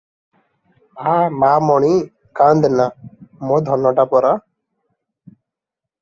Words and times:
"ଆ, 1.09 1.11
ମା 1.41 1.49
ମଣି- 1.65 2.07
କାନ୍ଦେନା- 2.39 2.87
ମୋ 3.49 3.59
ଧନଟିପରା। 3.67 4.31